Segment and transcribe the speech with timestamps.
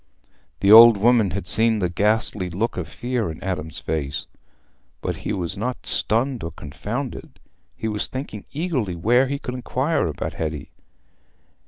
[0.61, 4.25] The old woman had seen the ghastly look of fear in Adam's face.
[4.99, 7.39] But he was not stunned or confounded:
[7.77, 10.71] he was thinking eagerly where he could inquire about Hetty.